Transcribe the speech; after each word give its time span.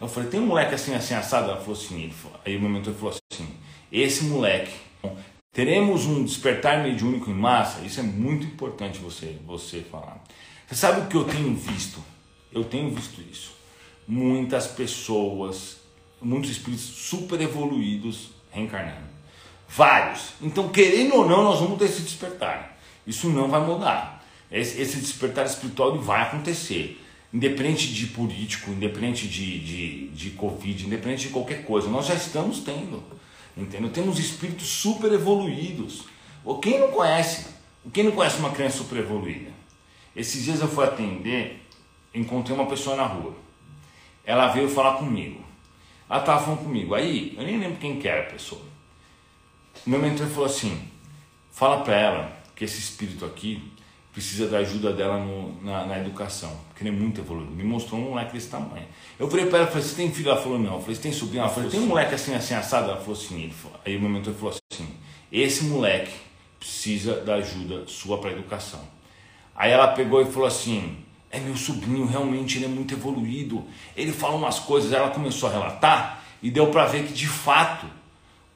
Eu 0.00 0.08
falei, 0.08 0.28
tem 0.28 0.40
um 0.40 0.46
moleque 0.46 0.74
assim, 0.74 0.92
assim, 0.92 1.14
assado? 1.14 1.50
Ela 1.50 1.60
falou 1.60 1.74
assim, 1.74 2.10
falou, 2.10 2.40
aí 2.44 2.56
o 2.56 2.60
meu 2.60 2.68
mentor 2.68 2.92
falou 2.94 3.10
assim, 3.10 3.46
esse 3.92 4.24
moleque, 4.24 4.72
teremos 5.52 6.04
um 6.04 6.24
despertar 6.24 6.82
mediúnico 6.82 7.30
em 7.30 7.34
massa, 7.34 7.80
isso 7.82 8.00
é 8.00 8.02
muito 8.02 8.44
importante 8.44 8.98
você, 8.98 9.38
você 9.46 9.82
falar. 9.82 10.20
Você 10.66 10.74
sabe 10.74 11.02
o 11.02 11.06
que 11.06 11.16
eu 11.16 11.22
tenho 11.22 11.54
visto? 11.54 12.02
Eu 12.50 12.64
tenho 12.64 12.90
visto 12.90 13.20
isso. 13.20 13.54
Muitas 14.06 14.66
pessoas, 14.66 15.76
muitos 16.20 16.50
espíritos 16.50 16.84
super 16.84 17.40
evoluídos 17.40 18.30
reencarnando. 18.50 19.06
Vários. 19.68 20.30
Então, 20.42 20.70
querendo 20.70 21.14
ou 21.14 21.28
não, 21.28 21.44
nós 21.44 21.60
vamos 21.60 21.78
ter 21.78 21.84
esse 21.84 22.02
despertar. 22.02 22.76
Isso 23.06 23.28
não 23.28 23.48
vai 23.48 23.60
mudar. 23.60 24.24
Esse, 24.50 24.80
esse 24.80 24.98
despertar 24.98 25.46
espiritual 25.46 25.96
vai 26.00 26.22
acontecer 26.22 27.00
independente 27.34 27.92
de 27.92 28.06
político, 28.06 28.70
independente 28.70 29.26
de, 29.26 29.58
de, 29.58 30.08
de 30.10 30.30
Covid, 30.30 30.86
independente 30.86 31.26
de 31.26 31.32
qualquer 31.32 31.64
coisa, 31.64 31.88
nós 31.88 32.06
já 32.06 32.14
estamos 32.14 32.60
tendo, 32.60 33.02
entendeu? 33.56 33.90
Temos 33.90 34.20
espíritos 34.20 34.68
super 34.68 35.12
evoluídos. 35.12 36.04
Quem 36.62 36.78
não 36.78 36.92
conhece? 36.92 37.46
Quem 37.92 38.04
não 38.04 38.12
conhece 38.12 38.38
uma 38.38 38.52
criança 38.52 38.78
super 38.78 38.98
evoluída? 38.98 39.50
Esses 40.14 40.44
dias 40.44 40.60
eu 40.60 40.68
fui 40.68 40.84
atender, 40.84 41.60
encontrei 42.14 42.56
uma 42.56 42.66
pessoa 42.66 42.94
na 42.94 43.04
rua. 43.04 43.34
Ela 44.24 44.48
veio 44.52 44.68
falar 44.68 44.98
comigo. 44.98 45.42
Ela 46.08 46.20
estava 46.20 46.40
falando 46.40 46.60
comigo. 46.60 46.94
Aí, 46.94 47.34
eu 47.36 47.42
nem 47.42 47.58
lembro 47.58 47.78
quem 47.78 47.98
que 47.98 48.06
era 48.06 48.28
a 48.28 48.32
pessoa. 48.32 48.62
Meu 49.84 49.98
mentor 49.98 50.28
falou 50.28 50.46
assim: 50.46 50.88
fala 51.50 51.82
para 51.82 51.96
ela 51.96 52.42
que 52.54 52.64
esse 52.64 52.78
espírito 52.78 53.24
aqui 53.24 53.72
precisa 54.14 54.46
da 54.46 54.58
ajuda 54.58 54.92
dela 54.92 55.18
no, 55.18 55.60
na, 55.60 55.84
na, 55.84 55.98
educação, 55.98 56.56
porque 56.68 56.84
ele 56.84 56.96
é 56.96 56.98
muito 56.98 57.20
evoluído. 57.20 57.50
Me 57.50 57.64
mostrou 57.64 58.00
um 58.00 58.10
moleque 58.10 58.32
desse 58.32 58.48
tamanho. 58.48 58.86
Eu 59.18 59.28
falei 59.28 59.46
para 59.46 59.58
ela, 59.58 59.66
falei, 59.66 59.82
você 59.82 59.96
tem 59.96 60.12
filho? 60.12 60.30
Ela 60.30 60.40
falou, 60.40 60.56
não. 60.56 60.74
Eu 60.74 60.80
falei, 60.80 60.94
você 60.94 61.02
tem 61.02 61.12
sobrinho? 61.12 61.40
Ela 61.42 61.50
falou, 61.50 61.68
tem 61.68 61.80
um 61.80 61.86
moleque 61.86 62.14
assim, 62.14 62.32
assim, 62.32 62.54
assado? 62.54 62.90
Ela 62.90 63.00
falou 63.00 63.18
ele 63.32 63.50
falou, 63.50 63.80
aí 63.84 63.96
o 63.96 64.00
meu 64.00 64.08
mentor 64.08 64.32
falou 64.34 64.54
assim, 64.72 64.88
esse 65.32 65.64
moleque 65.64 66.12
precisa 66.60 67.20
da 67.22 67.34
ajuda 67.34 67.86
sua 67.88 68.18
para 68.18 68.30
educação. 68.30 68.80
Aí 69.56 69.72
ela 69.72 69.88
pegou 69.88 70.22
e 70.22 70.26
falou 70.26 70.46
assim, 70.46 70.96
é 71.28 71.40
meu 71.40 71.56
sobrinho, 71.56 72.06
realmente 72.06 72.58
ele 72.58 72.66
é 72.66 72.68
muito 72.68 72.94
evoluído. 72.94 73.64
Ele 73.96 74.12
fala 74.12 74.36
umas 74.36 74.60
coisas, 74.60 74.92
ela 74.92 75.10
começou 75.10 75.48
a 75.48 75.52
relatar 75.52 76.22
e 76.40 76.52
deu 76.52 76.68
para 76.68 76.86
ver 76.86 77.04
que 77.04 77.12
de 77.12 77.26
fato 77.26 77.86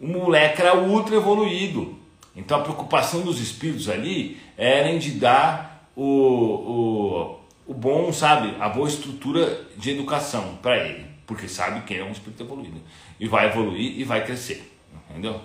o 0.00 0.06
moleque 0.06 0.62
era 0.62 0.76
ultra 0.76 1.16
evoluído. 1.16 1.97
Então 2.38 2.60
a 2.60 2.62
preocupação 2.62 3.22
dos 3.22 3.40
espíritos 3.40 3.88
ali 3.88 4.40
era 4.56 4.88
em 4.88 4.98
de 4.98 5.10
dar 5.10 5.90
o, 5.96 6.04
o, 7.66 7.72
o 7.72 7.74
bom, 7.74 8.12
sabe, 8.12 8.54
a 8.60 8.68
boa 8.68 8.88
estrutura 8.88 9.66
de 9.76 9.90
educação 9.90 10.56
para 10.62 10.76
ele, 10.78 11.04
porque 11.26 11.48
sabe 11.48 11.80
que 11.82 11.94
é 11.94 12.04
um 12.04 12.12
espírito 12.12 12.44
evoluído 12.44 12.80
e 13.18 13.26
vai 13.26 13.46
evoluir 13.48 13.98
e 13.98 14.04
vai 14.04 14.24
crescer, 14.24 14.72
entendeu? 15.10 15.40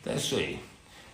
Então 0.00 0.12
é 0.12 0.16
isso 0.16 0.34
aí. 0.34 0.58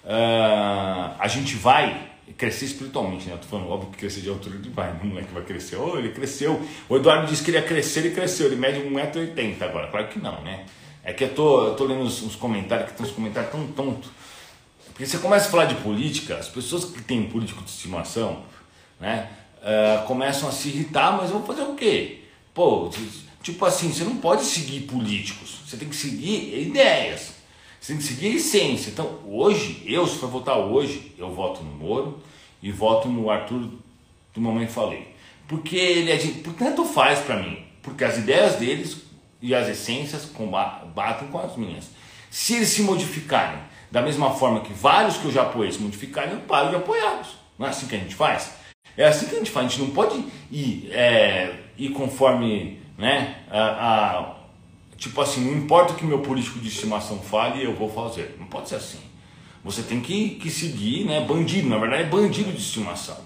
Uh, 0.03 1.15
a 1.19 1.29
gente 1.29 1.57
vai 1.57 2.13
crescer 2.39 2.65
espiritualmente, 2.65 3.27
né? 3.27 3.35
Eu 3.35 3.39
tô 3.39 3.49
falando, 3.49 3.69
óbvio 3.69 3.91
que 3.91 3.99
crescer 3.99 4.21
de 4.21 4.31
altura 4.31 4.57
ele 4.57 4.71
vai, 4.71 4.99
não 5.05 5.19
é 5.19 5.23
que 5.23 5.33
vai 5.35 5.43
crescer. 5.43 5.77
Oh, 5.77 5.99
ele 5.99 6.13
cresceu. 6.13 6.61
O 6.89 6.97
Eduardo 6.97 7.27
disse 7.27 7.43
que 7.43 7.51
ele 7.51 7.59
ia 7.59 7.63
crescer, 7.63 8.01
ele 8.01 8.15
cresceu, 8.15 8.47
ele 8.47 8.57
mede 8.57 8.81
1,80m 8.81 9.63
agora. 9.63 9.89
Claro 9.89 10.09
que 10.09 10.19
não, 10.19 10.41
né? 10.43 10.65
É 11.05 11.13
que 11.13 11.25
eu 11.25 11.35
tô, 11.35 11.67
eu 11.67 11.75
tô 11.75 11.85
lendo 11.85 12.03
os, 12.03 12.23
os 12.23 12.35
comentários, 12.35 12.91
que 12.91 12.97
tem 12.97 13.07
uns 13.07 13.13
comentários 13.13 13.53
tão 13.53 13.67
tontos. 13.69 14.11
Porque 14.97 15.05
você 15.05 15.19
começa 15.19 15.49
a 15.49 15.51
falar 15.51 15.67
de 15.67 15.75
política, 15.75 16.39
as 16.39 16.49
pessoas 16.49 16.87
que 16.87 17.03
têm 17.03 17.29
político 17.29 17.63
de 17.63 17.69
estimação, 17.69 18.43
né, 18.99 19.29
uh, 19.59 20.07
começam 20.07 20.49
a 20.49 20.53
se 20.53 20.69
irritar, 20.69 21.15
mas 21.19 21.29
vão 21.29 21.45
fazer 21.45 21.65
o 21.65 21.75
quê? 21.75 22.21
Pô, 22.55 22.91
tipo 23.43 23.63
assim, 23.67 23.93
você 23.93 24.05
não 24.05 24.17
pode 24.17 24.43
seguir 24.43 24.81
políticos, 24.87 25.61
você 25.67 25.77
tem 25.77 25.87
que 25.87 25.95
seguir 25.95 26.63
ideias, 26.63 27.35
você 27.79 27.93
tem 27.93 27.99
que 27.99 28.05
seguir 28.05 28.29
a 28.29 28.37
essência. 28.37 28.89
Então, 28.89 29.19
hoje, 29.27 29.83
eu, 29.85 30.07
se 30.07 30.17
for 30.17 30.31
votar 30.31 30.57
hoje, 30.57 31.13
eu 31.19 31.31
voto 31.31 31.63
no 31.63 31.73
Moro 31.73 32.19
e 32.63 32.73
voto 32.73 33.07
no 33.07 33.31
Arthur 33.31 33.69
do 34.33 34.41
Mamãe 34.41 34.67
Falei. 34.67 35.15
Porque 35.47 35.77
ele 35.77 36.11
é 36.11 36.17
de. 36.17 36.33
Tanto 36.59 36.87
faz 36.87 37.19
para 37.19 37.37
mim, 37.37 37.63
porque 37.83 38.03
as 38.03 38.17
ideias 38.17 38.55
deles 38.55 38.97
e 39.43 39.55
as 39.55 39.69
essências 39.69 40.27
batem 40.95 41.29
com 41.29 41.39
as 41.39 41.55
minhas. 41.55 41.85
Se 42.31 42.55
eles 42.55 42.71
se 42.71 42.81
modificarem 42.81 43.61
da 43.91 44.03
mesma 44.03 44.31
forma 44.31 44.61
que 44.61 44.73
vários 44.73 45.17
que 45.17 45.27
eu 45.27 45.33
já 45.33 45.43
apoiei 45.43 45.71
se 45.73 45.81
modificarem, 45.81 46.33
eu 46.33 46.41
paro 46.41 46.71
de 46.71 46.77
apoiá-los. 46.77 47.29
Não 47.59 47.67
é 47.67 47.71
assim 47.71 47.87
que 47.87 47.97
a 47.97 47.99
gente 47.99 48.15
faz? 48.15 48.53
É 48.97 49.07
assim 49.07 49.27
que 49.27 49.35
a 49.35 49.39
gente 49.39 49.51
faz. 49.51 49.67
A 49.67 49.69
gente 49.69 49.83
não 49.83 49.91
pode 49.91 50.25
ir, 50.51 50.91
é, 50.93 51.55
ir 51.79 51.91
conforme, 51.91 52.81
né, 52.99 53.37
a, 53.51 53.61
a, 53.61 54.37
tipo 54.97 55.21
assim, 55.21 55.45
não 55.45 55.57
importa 55.59 55.93
o 55.93 55.97
que 55.97 56.05
meu 56.05 56.21
político 56.21 56.59
de 56.59 56.69
estimação 56.69 57.19
fale, 57.19 57.65
eu 57.65 57.75
vou 57.75 57.89
fazer. 57.89 58.37
Não 58.39 58.47
pode 58.47 58.69
ser 58.69 58.77
assim. 58.77 59.01
Você 59.65 59.83
tem 59.83 60.01
que, 60.01 60.31
que 60.37 60.51
seguir, 60.51 61.05
né, 61.05 61.21
bandido, 61.21 61.69
na 61.69 61.79
verdade 61.79 62.05
é 62.05 62.07
bandido 62.07 62.53
de 62.53 62.59
estimação. 62.59 63.19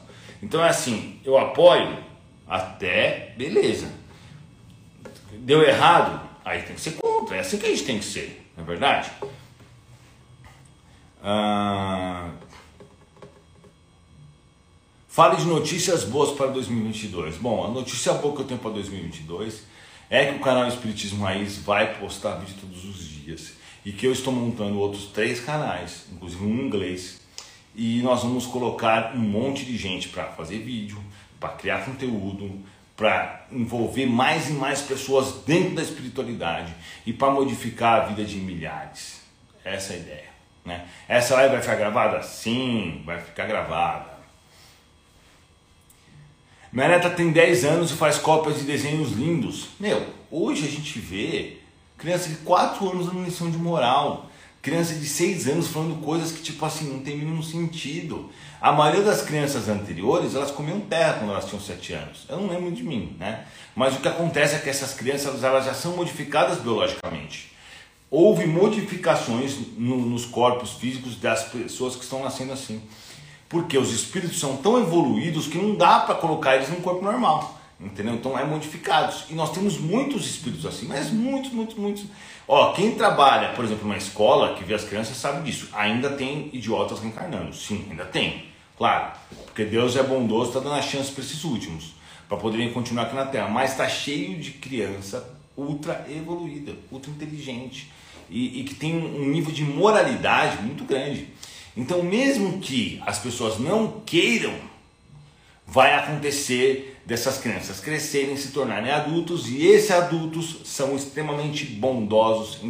Então 0.42 0.64
é 0.64 0.68
assim, 0.68 1.20
eu 1.24 1.36
apoio 1.36 1.98
até, 2.48 3.34
beleza. 3.36 3.92
Deu 5.32 5.62
errado, 5.62 6.20
aí 6.44 6.62
tem 6.62 6.74
que 6.74 6.80
ser 6.80 6.92
contra. 6.92 7.36
É 7.36 7.40
assim 7.40 7.58
que 7.58 7.66
a 7.66 7.68
gente 7.68 7.84
tem 7.84 7.98
que 7.98 8.04
ser, 8.04 8.46
não 8.56 8.64
é 8.64 8.66
verdade? 8.66 9.10
Ah, 11.22 12.30
fale 15.06 15.36
de 15.36 15.44
notícias 15.44 16.04
boas 16.04 16.30
para 16.30 16.46
2022. 16.46 17.36
Bom, 17.36 17.64
a 17.64 17.68
notícia 17.68 18.14
boa 18.14 18.34
que 18.34 18.40
eu 18.40 18.46
tenho 18.46 18.60
para 18.60 18.70
2022 18.70 19.64
é 20.08 20.26
que 20.26 20.36
o 20.36 20.40
canal 20.40 20.66
Espiritismo 20.66 21.24
Raiz 21.24 21.58
vai 21.58 21.98
postar 21.98 22.36
vídeo 22.36 22.54
todos 22.60 22.84
os 22.84 22.98
dias 23.06 23.52
e 23.84 23.92
que 23.92 24.06
eu 24.06 24.12
estou 24.12 24.32
montando 24.32 24.78
outros 24.78 25.06
três 25.06 25.40
canais, 25.40 26.06
inclusive 26.10 26.42
um 26.42 26.66
inglês, 26.66 27.20
e 27.74 28.00
nós 28.02 28.22
vamos 28.22 28.46
colocar 28.46 29.14
um 29.14 29.20
monte 29.20 29.64
de 29.64 29.76
gente 29.76 30.08
para 30.08 30.24
fazer 30.24 30.58
vídeo, 30.58 31.02
para 31.38 31.50
criar 31.50 31.84
conteúdo, 31.84 32.58
para 32.96 33.46
envolver 33.52 34.06
mais 34.06 34.48
e 34.48 34.52
mais 34.52 34.80
pessoas 34.80 35.42
dentro 35.46 35.76
da 35.76 35.82
espiritualidade 35.82 36.74
e 37.06 37.12
para 37.12 37.30
modificar 37.30 38.02
a 38.02 38.04
vida 38.06 38.24
de 38.24 38.36
milhares. 38.36 39.20
Essa 39.64 39.92
é 39.92 39.96
a 39.96 39.98
ideia. 40.00 40.29
Né? 40.64 40.86
Essa 41.08 41.34
live 41.36 41.52
vai 41.52 41.62
ficar 41.62 41.76
gravada? 41.76 42.22
Sim, 42.22 43.02
vai 43.04 43.20
ficar 43.20 43.46
gravada. 43.46 44.10
Minha 46.72 46.88
neta 46.88 47.10
tem 47.10 47.32
10 47.32 47.64
anos 47.64 47.90
e 47.90 47.94
faz 47.94 48.18
cópias 48.18 48.58
de 48.58 48.64
desenhos 48.64 49.12
lindos. 49.12 49.70
Meu, 49.80 50.06
hoje 50.30 50.66
a 50.66 50.70
gente 50.70 51.00
vê 51.00 51.58
criança 51.98 52.28
de 52.28 52.36
4 52.36 52.88
anos 52.90 53.06
dando 53.06 53.24
lição 53.24 53.50
de 53.50 53.58
moral. 53.58 54.30
Criança 54.62 54.94
de 54.94 55.06
6 55.06 55.48
anos 55.48 55.68
falando 55.68 56.00
coisas 56.04 56.32
que, 56.32 56.42
tipo 56.42 56.64
assim, 56.64 56.92
não 56.92 57.00
tem 57.00 57.16
mínimo 57.16 57.42
sentido. 57.42 58.30
A 58.60 58.70
maioria 58.70 59.02
das 59.02 59.22
crianças 59.22 59.68
anteriores, 59.68 60.34
elas 60.34 60.50
comiam 60.50 60.80
terra 60.80 61.14
quando 61.14 61.30
elas 61.30 61.46
tinham 61.46 61.60
7 61.60 61.94
anos. 61.94 62.26
Eu 62.28 62.38
não 62.38 62.48
lembro 62.48 62.70
de 62.70 62.84
mim, 62.84 63.16
né? 63.18 63.46
Mas 63.74 63.96
o 63.96 64.00
que 64.00 64.08
acontece 64.08 64.54
é 64.54 64.58
que 64.58 64.68
essas 64.68 64.92
crianças, 64.92 65.42
elas 65.42 65.64
já 65.64 65.74
são 65.74 65.96
modificadas 65.96 66.58
biologicamente 66.58 67.49
houve 68.10 68.44
modificações 68.46 69.56
no, 69.78 69.98
nos 69.98 70.24
corpos 70.24 70.72
físicos 70.72 71.16
das 71.16 71.44
pessoas 71.44 71.94
que 71.94 72.02
estão 72.02 72.22
nascendo 72.22 72.52
assim. 72.52 72.82
Porque 73.48 73.78
os 73.78 73.92
espíritos 73.92 74.38
são 74.38 74.56
tão 74.56 74.78
evoluídos 74.78 75.46
que 75.46 75.58
não 75.58 75.74
dá 75.74 76.00
para 76.00 76.16
colocar 76.16 76.56
eles 76.56 76.68
num 76.68 76.80
corpo 76.80 77.04
normal. 77.04 77.58
Entendeu? 77.78 78.14
Então 78.14 78.38
é 78.38 78.44
modificados. 78.44 79.24
E 79.30 79.34
nós 79.34 79.52
temos 79.52 79.78
muitos 79.78 80.26
espíritos 80.26 80.66
assim, 80.66 80.86
mas 80.86 81.10
muitos, 81.10 81.52
muitos, 81.52 81.76
muitos. 81.76 82.04
Ó, 82.46 82.72
quem 82.72 82.94
trabalha, 82.94 83.54
por 83.54 83.64
exemplo, 83.64 83.84
numa 83.84 83.96
escola 83.96 84.54
que 84.54 84.64
vê 84.64 84.74
as 84.74 84.84
crianças 84.84 85.16
sabe 85.16 85.42
disso. 85.44 85.68
Ainda 85.72 86.10
tem 86.10 86.50
idiotas 86.52 87.00
reencarnando. 87.00 87.54
Sim, 87.54 87.86
ainda 87.90 88.04
tem. 88.04 88.44
Claro. 88.76 89.12
Porque 89.46 89.64
Deus 89.64 89.96
é 89.96 90.02
bondoso, 90.02 90.50
está 90.50 90.60
dando 90.60 90.74
a 90.74 90.82
chance 90.82 91.10
para 91.10 91.22
esses 91.22 91.42
últimos. 91.44 91.94
Para 92.28 92.36
poderem 92.36 92.72
continuar 92.72 93.04
aqui 93.04 93.16
na 93.16 93.26
Terra. 93.26 93.48
Mas 93.48 93.70
está 93.72 93.88
cheio 93.88 94.38
de 94.38 94.52
criança 94.52 95.38
ultra 95.56 96.06
evoluída, 96.08 96.74
ultra 96.90 97.10
inteligente 97.10 97.90
e, 98.30 98.60
e 98.60 98.64
que 98.64 98.74
tem 98.74 98.96
um 98.96 99.28
nível 99.28 99.52
de 99.52 99.64
moralidade 99.64 100.62
muito 100.62 100.84
grande. 100.84 101.28
Então, 101.76 102.02
mesmo 102.02 102.58
que 102.60 103.00
as 103.06 103.18
pessoas 103.18 103.58
não 103.58 104.00
queiram, 104.06 104.54
vai 105.66 105.94
acontecer 105.94 107.00
dessas 107.06 107.38
crianças 107.38 107.80
crescerem, 107.80 108.36
se 108.36 108.52
tornarem 108.52 108.90
adultos 108.90 109.48
e 109.48 109.66
esses 109.66 109.90
adultos 109.90 110.58
são 110.64 110.96
extremamente 110.96 111.64
bondosos. 111.64 112.60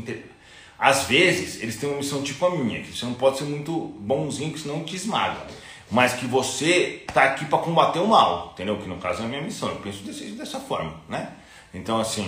Às 0.78 1.04
vezes, 1.04 1.62
eles 1.62 1.76
têm 1.76 1.88
uma 1.88 1.98
missão 1.98 2.22
tipo 2.22 2.44
a 2.46 2.56
minha, 2.56 2.80
que 2.82 2.96
você 2.96 3.04
não 3.04 3.14
pode 3.14 3.38
ser 3.38 3.44
muito 3.44 3.72
bonzinho, 4.00 4.52
que 4.52 4.60
senão 4.60 4.82
te 4.84 4.96
esmaga. 4.96 5.46
Mas 5.90 6.12
que 6.12 6.24
você 6.24 7.02
está 7.06 7.24
aqui 7.24 7.44
para 7.46 7.58
combater 7.58 7.98
o 7.98 8.06
mal, 8.06 8.52
entendeu? 8.54 8.78
Que 8.78 8.88
no 8.88 8.96
caso 8.96 9.22
é 9.22 9.24
a 9.24 9.28
minha 9.28 9.42
missão, 9.42 9.68
eu 9.68 9.76
penso 9.76 10.02
desse, 10.04 10.24
dessa 10.32 10.60
forma, 10.60 10.94
né? 11.08 11.32
Então, 11.74 12.00
assim, 12.00 12.26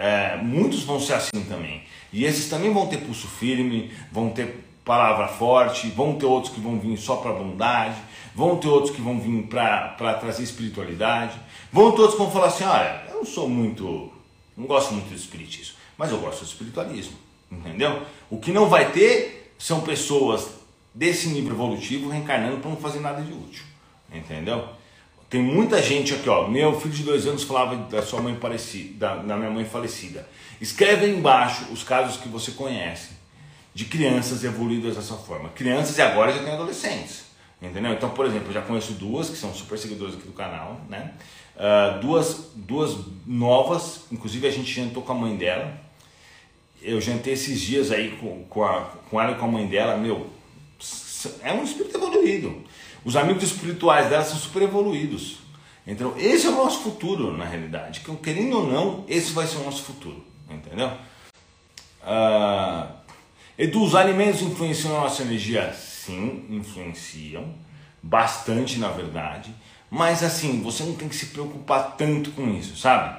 é, 0.00 0.38
muitos 0.38 0.82
vão 0.82 0.98
ser 0.98 1.12
assim 1.12 1.44
também. 1.46 1.82
E 2.10 2.24
esses 2.24 2.48
também 2.48 2.72
vão 2.72 2.86
ter 2.86 2.96
pulso 2.98 3.28
firme, 3.28 3.92
vão 4.10 4.30
ter 4.30 4.64
palavra 4.82 5.28
forte, 5.28 5.88
vão 5.88 6.14
ter 6.14 6.24
outros 6.24 6.52
que 6.52 6.58
vão 6.58 6.80
vir 6.80 6.96
só 6.96 7.16
para 7.16 7.34
bondade, 7.34 7.96
vão 8.34 8.56
ter 8.56 8.68
outros 8.68 8.94
que 8.96 9.02
vão 9.02 9.20
vir 9.20 9.42
para 9.42 10.14
trazer 10.14 10.42
espiritualidade, 10.42 11.38
vão 11.70 11.92
ter 11.92 12.00
outros 12.00 12.18
que 12.18 12.22
vão 12.22 12.32
falar 12.32 12.46
assim: 12.46 12.64
olha, 12.64 13.04
eu 13.10 13.16
não 13.16 13.24
sou 13.26 13.46
muito. 13.46 14.10
Não 14.56 14.66
gosto 14.66 14.92
muito 14.94 15.08
do 15.08 15.14
espiritismo, 15.14 15.76
mas 15.96 16.10
eu 16.10 16.18
gosto 16.18 16.40
do 16.40 16.46
espiritualismo, 16.46 17.16
entendeu? 17.50 18.02
O 18.30 18.38
que 18.38 18.52
não 18.52 18.68
vai 18.68 18.92
ter 18.92 19.54
são 19.58 19.82
pessoas 19.82 20.48
desse 20.94 21.28
nível 21.28 21.52
evolutivo 21.52 22.08
reencarnando 22.08 22.58
para 22.58 22.70
não 22.70 22.76
fazer 22.76 23.00
nada 23.00 23.22
de 23.22 23.32
útil, 23.32 23.64
entendeu? 24.12 24.66
Tem 25.30 25.40
muita 25.40 25.80
gente 25.80 26.12
aqui, 26.12 26.28
ó. 26.28 26.48
Meu 26.48 26.78
filho 26.80 26.92
de 26.92 27.04
dois 27.04 27.24
anos 27.24 27.44
falava 27.44 27.76
da 27.76 28.02
sua 28.02 28.20
mãe 28.20 28.34
parecida, 28.34 29.14
da, 29.18 29.36
minha 29.36 29.48
mãe 29.48 29.64
falecida. 29.64 30.28
Escreve 30.60 31.06
aí 31.06 31.16
embaixo 31.16 31.72
os 31.72 31.84
casos 31.84 32.20
que 32.20 32.28
você 32.28 32.50
conhece 32.50 33.10
de 33.72 33.84
crianças 33.84 34.42
evoluídas 34.42 34.96
dessa 34.96 35.14
forma. 35.14 35.48
Crianças 35.50 35.96
e 35.96 36.02
agora 36.02 36.32
já 36.32 36.42
tem 36.42 36.52
adolescentes. 36.52 37.26
Entendeu? 37.62 37.92
Então, 37.92 38.10
por 38.10 38.26
exemplo, 38.26 38.48
eu 38.48 38.54
já 38.54 38.62
conheço 38.62 38.94
duas 38.94 39.30
que 39.30 39.36
são 39.36 39.54
super 39.54 39.78
seguidores 39.78 40.16
aqui 40.16 40.26
do 40.26 40.32
canal, 40.32 40.80
né? 40.88 41.12
Uh, 41.54 42.00
duas, 42.00 42.50
duas 42.56 42.96
novas, 43.24 44.06
inclusive 44.10 44.48
a 44.48 44.50
gente 44.50 44.72
jantou 44.72 45.02
com 45.02 45.12
a 45.12 45.14
mãe 45.14 45.36
dela. 45.36 45.78
Eu 46.82 47.00
jantei 47.00 47.34
esses 47.34 47.60
dias 47.60 47.92
aí 47.92 48.16
com, 48.16 48.44
com, 48.44 48.64
a, 48.64 48.80
com 49.08 49.20
ela 49.20 49.32
e 49.32 49.34
com 49.36 49.44
a 49.44 49.48
mãe 49.48 49.66
dela, 49.66 49.96
meu, 49.96 50.28
é 51.42 51.52
um 51.52 51.62
espírito 51.62 51.96
evoluído. 51.96 52.64
Os 53.04 53.16
amigos 53.16 53.42
espirituais 53.42 54.08
dela 54.10 54.24
são 54.24 54.38
super 54.38 54.62
evoluídos. 54.62 55.38
Então, 55.86 56.14
esse 56.18 56.46
é 56.46 56.50
o 56.50 56.56
nosso 56.56 56.80
futuro, 56.80 57.36
na 57.36 57.44
realidade. 57.44 58.00
Querendo 58.22 58.58
ou 58.58 58.66
não, 58.66 59.04
esse 59.08 59.32
vai 59.32 59.46
ser 59.46 59.56
o 59.58 59.64
nosso 59.64 59.82
futuro. 59.82 60.22
Entendeu? 60.48 60.88
Uh, 62.02 62.92
Edu, 63.58 63.82
os 63.82 63.94
alimentos 63.94 64.42
influenciam 64.42 64.96
a 64.98 65.02
nossa 65.02 65.22
energia? 65.22 65.72
Sim, 65.72 66.46
influenciam. 66.50 67.54
Bastante, 68.02 68.78
na 68.78 68.88
verdade. 68.88 69.54
Mas 69.90 70.22
assim, 70.22 70.62
você 70.62 70.84
não 70.84 70.94
tem 70.94 71.08
que 71.08 71.16
se 71.16 71.26
preocupar 71.26 71.96
tanto 71.96 72.30
com 72.32 72.48
isso, 72.50 72.76
sabe? 72.76 73.18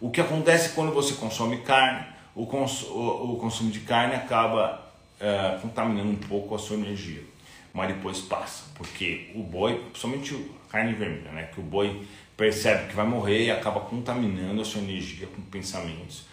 O 0.00 0.10
que 0.10 0.20
acontece 0.20 0.70
quando 0.70 0.92
você 0.92 1.14
consome 1.14 1.58
carne, 1.58 2.06
o, 2.34 2.46
cons 2.46 2.82
o, 2.82 3.32
o 3.32 3.36
consumo 3.36 3.70
de 3.70 3.80
carne 3.80 4.14
acaba 4.14 4.80
uh, 5.20 5.60
contaminando 5.60 6.10
um 6.10 6.16
pouco 6.16 6.54
a 6.54 6.58
sua 6.58 6.76
energia 6.76 7.33
mas 7.74 7.88
depois 7.88 8.20
passa, 8.20 8.70
porque 8.76 9.32
o 9.34 9.42
boi, 9.42 9.80
principalmente 9.90 10.48
a 10.68 10.70
carne 10.70 10.94
vermelha, 10.94 11.32
né, 11.32 11.50
que 11.52 11.58
o 11.58 11.62
boi 11.62 12.06
percebe 12.36 12.88
que 12.88 12.94
vai 12.94 13.04
morrer 13.04 13.46
e 13.46 13.50
acaba 13.50 13.80
contaminando 13.80 14.62
a 14.62 14.64
sua 14.64 14.80
energia 14.80 15.26
com 15.26 15.42
pensamentos 15.42 16.24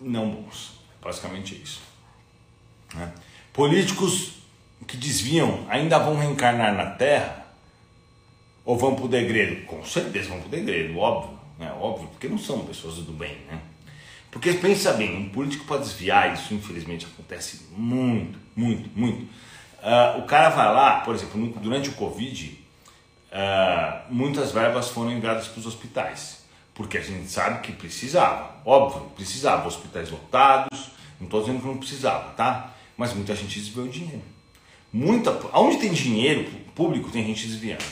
não 0.00 0.30
bons. 0.30 0.78
Basicamente 1.02 1.54
isso. 1.54 1.80
Né? 2.94 3.12
Políticos 3.52 4.38
que 4.86 4.96
desviam 4.96 5.66
ainda 5.68 5.98
vão 5.98 6.16
reencarnar 6.16 6.74
na 6.74 6.86
Terra 6.86 7.46
ou 8.64 8.76
vão 8.76 8.94
para 8.94 9.04
o 9.04 9.08
degredo? 9.08 9.66
Com 9.66 9.84
certeza 9.84 10.30
vão 10.30 10.40
para 10.40 10.48
o 10.48 10.50
degredo, 10.50 10.98
óbvio, 10.98 11.38
né? 11.58 11.70
óbvio, 11.78 12.08
porque 12.08 12.28
não 12.28 12.38
são 12.38 12.64
pessoas 12.64 12.96
do 12.96 13.12
bem, 13.12 13.36
né? 13.50 13.60
Porque 14.30 14.52
pensa 14.54 14.92
bem, 14.92 15.16
um 15.16 15.28
político 15.30 15.64
para 15.64 15.78
desviar, 15.78 16.34
isso 16.34 16.52
infelizmente 16.52 17.06
acontece 17.06 17.66
muito, 17.72 18.38
muito, 18.54 18.90
muito 18.94 19.26
Uh, 19.78 20.18
o 20.18 20.22
cara 20.24 20.48
vai 20.48 20.74
lá, 20.74 21.00
por 21.00 21.14
exemplo, 21.14 21.54
durante 21.60 21.88
o 21.88 21.92
Covid, 21.92 22.58
uh, 23.30 24.12
muitas 24.12 24.50
verbas 24.50 24.88
foram 24.88 25.12
enviadas 25.12 25.46
para 25.46 25.60
os 25.60 25.66
hospitais, 25.66 26.42
porque 26.74 26.98
a 26.98 27.00
gente 27.00 27.30
sabe 27.30 27.60
que 27.60 27.70
precisava, 27.72 28.56
óbvio, 28.64 29.02
precisava, 29.14 29.68
hospitais 29.68 30.10
lotados, 30.10 30.90
não 31.20 31.26
estou 31.26 31.40
dizendo 31.40 31.60
que 31.60 31.66
não 31.66 31.78
precisava, 31.78 32.30
tá? 32.30 32.74
Mas 32.96 33.14
muita 33.14 33.36
gente 33.36 33.60
desviou 33.60 33.86
dinheiro. 33.86 34.22
Muita, 34.92 35.38
onde 35.52 35.78
tem 35.78 35.92
dinheiro 35.92 36.50
público, 36.74 37.08
tem 37.10 37.24
gente 37.24 37.46
desviando. 37.46 37.84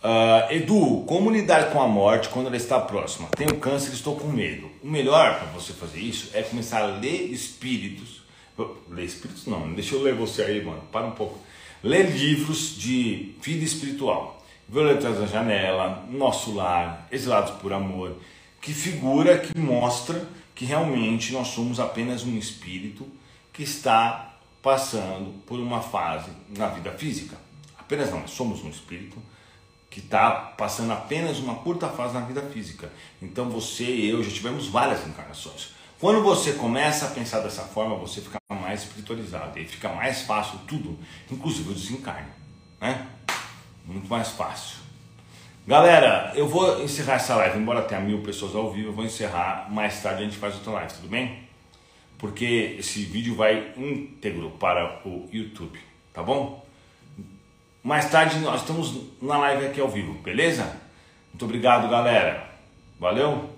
Uh, 0.03 0.53
Edu, 0.53 1.05
como 1.07 1.31
lidar 1.31 1.71
com 1.71 1.81
a 1.81 1.87
morte 1.87 2.29
quando 2.29 2.49
ela 2.49 2.57
está 2.57 2.81
próxima? 2.81 3.29
Tenho 3.37 3.59
câncer, 3.61 3.93
estou 3.93 4.17
com 4.17 4.27
medo. 4.27 4.69
O 4.83 4.89
melhor 4.89 5.39
para 5.39 5.47
você 5.53 5.73
fazer 5.73 6.01
isso 6.01 6.31
é 6.35 6.43
começar 6.43 6.83
a 6.83 6.87
ler 6.87 7.31
espíritos. 7.31 8.21
Ler 8.91 9.05
espíritos 9.05 9.47
não, 9.47 9.73
deixa 9.73 9.95
eu 9.95 10.03
ler 10.03 10.15
você 10.15 10.43
aí, 10.43 10.65
mano. 10.65 10.83
Para 10.91 11.07
um 11.07 11.13
pouco. 11.13 11.39
Ler 11.85 12.11
livros 12.11 12.77
de 12.77 13.37
vida 13.41 13.65
espiritual. 13.65 14.43
Violetas 14.69 15.19
da 15.19 15.27
Janela, 15.27 16.05
Nosso 16.11 16.53
Lar, 16.53 17.07
Exilados 17.13 17.53
por 17.61 17.73
Amor, 17.73 18.17
que 18.61 18.73
figura, 18.73 19.39
que 19.39 19.57
mostra 19.57 20.27
que 20.55 20.65
realmente 20.65 21.33
nós 21.33 21.49
somos 21.49 21.79
apenas 21.79 22.25
um 22.25 22.37
espírito 22.37 23.07
que 23.53 23.63
está 23.63 24.35
passando 24.63 25.33
por 25.47 25.61
uma 25.61 25.81
fase 25.81 26.31
na 26.57 26.69
vida 26.69 26.91
física. 26.93 27.37
Apenas 27.79 28.11
não, 28.11 28.27
somos 28.27 28.65
um 28.65 28.71
espírito 28.71 29.19
que 29.93 30.01
está 30.01 30.31
passando 30.31 30.91
apenas 30.91 31.39
uma 31.39 31.57
curta 31.57 31.87
fase 31.87 32.15
na 32.15 32.21
vida 32.21 32.41
física. 32.41 32.91
Então 33.21 33.51
você 33.51 33.85
e 33.85 34.09
eu 34.09 34.25
já 34.25 34.31
tivemos 34.31 34.67
várias 34.67 35.07
encarnações. 35.07 35.75
Quando 36.01 36.23
você 36.23 36.55
começa 36.55 37.07
a 37.07 37.11
pensar 37.11 37.41
dessa 37.41 37.63
forma, 37.63 37.95
você 37.97 38.23
fica 38.23 38.39
mais 38.51 38.85
espiritualizado 38.85 39.59
e 39.59 39.67
fica 39.67 39.91
mais 39.91 40.23
fácil 40.23 40.59
tudo, 40.67 40.99
inclusive 41.31 41.71
o 41.71 41.75
desencarne, 41.75 42.31
né? 42.81 43.07
Muito 43.85 44.09
mais 44.09 44.29
fácil. 44.31 44.79
Galera, 45.67 46.33
eu 46.35 46.49
vou 46.49 46.83
encerrar 46.83 47.17
essa 47.17 47.37
live, 47.37 47.59
embora 47.59 47.83
tenha 47.83 48.01
mil 48.01 48.23
pessoas 48.23 48.57
ao 48.57 48.73
vivo, 48.73 48.89
eu 48.89 48.93
vou 48.95 49.05
encerrar 49.05 49.71
mais 49.71 50.03
tarde 50.03 50.23
a 50.23 50.25
gente 50.25 50.39
faz 50.39 50.55
outra 50.55 50.73
live, 50.73 50.95
tudo 50.95 51.09
bem? 51.09 51.47
Porque 52.17 52.77
esse 52.79 53.05
vídeo 53.05 53.35
vai 53.35 53.75
íntegro 53.77 54.53
para 54.53 55.03
o 55.07 55.29
YouTube, 55.31 55.79
tá 56.15 56.23
bom? 56.23 56.62
Mais 57.83 58.09
tarde 58.09 58.39
nós 58.39 58.61
estamos 58.61 58.95
na 59.21 59.37
live 59.39 59.67
aqui 59.67 59.81
ao 59.81 59.89
vivo, 59.89 60.15
beleza? 60.23 60.77
Muito 61.33 61.45
obrigado, 61.45 61.91
galera. 61.91 62.47
Valeu? 63.01 63.51